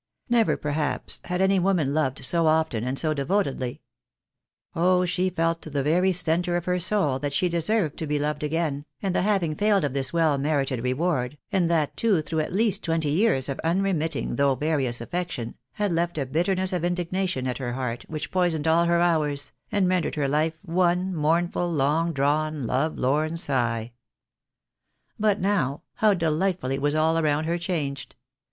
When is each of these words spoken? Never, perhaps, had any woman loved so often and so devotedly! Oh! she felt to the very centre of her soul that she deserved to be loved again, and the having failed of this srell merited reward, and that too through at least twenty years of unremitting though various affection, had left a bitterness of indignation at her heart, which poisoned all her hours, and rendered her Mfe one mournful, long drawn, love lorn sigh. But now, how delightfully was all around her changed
Never, 0.29 0.57
perhaps, 0.57 1.21
had 1.25 1.41
any 1.41 1.59
woman 1.59 1.93
loved 1.93 2.25
so 2.25 2.47
often 2.47 2.83
and 2.83 2.97
so 2.97 3.13
devotedly! 3.13 3.81
Oh! 4.75 5.05
she 5.05 5.29
felt 5.29 5.61
to 5.61 5.69
the 5.69 5.83
very 5.83 6.11
centre 6.11 6.57
of 6.57 6.65
her 6.65 6.79
soul 6.79 7.19
that 7.19 7.33
she 7.33 7.47
deserved 7.47 7.97
to 7.99 8.07
be 8.07 8.17
loved 8.17 8.41
again, 8.41 8.85
and 9.03 9.13
the 9.13 9.21
having 9.21 9.53
failed 9.53 9.83
of 9.83 9.93
this 9.93 10.09
srell 10.09 10.39
merited 10.41 10.83
reward, 10.83 11.37
and 11.51 11.69
that 11.69 11.95
too 11.95 12.23
through 12.23 12.39
at 12.39 12.51
least 12.51 12.83
twenty 12.83 13.11
years 13.11 13.47
of 13.47 13.59
unremitting 13.63 14.37
though 14.37 14.55
various 14.55 15.01
affection, 15.01 15.53
had 15.73 15.91
left 15.91 16.17
a 16.17 16.25
bitterness 16.25 16.73
of 16.73 16.83
indignation 16.83 17.45
at 17.45 17.59
her 17.59 17.73
heart, 17.73 18.03
which 18.07 18.31
poisoned 18.31 18.67
all 18.67 18.85
her 18.85 19.01
hours, 19.01 19.51
and 19.71 19.87
rendered 19.87 20.15
her 20.15 20.27
Mfe 20.27 20.65
one 20.65 21.13
mournful, 21.13 21.71
long 21.71 22.11
drawn, 22.11 22.65
love 22.65 22.97
lorn 22.97 23.37
sigh. 23.37 23.91
But 25.19 25.39
now, 25.39 25.83
how 25.97 26.15
delightfully 26.15 26.79
was 26.79 26.95
all 26.95 27.19
around 27.19 27.43
her 27.43 27.59
changed 27.59 28.15